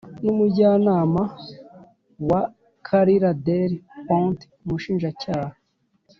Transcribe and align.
n'umujyanama 0.23 1.23
wa 2.29 2.41
carla 2.87 3.29
del 3.45 3.71
ponte, 4.07 4.43
umushinjacyaha 4.63 5.55